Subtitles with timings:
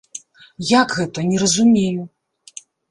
[0.79, 2.03] Як гэта, не разумею.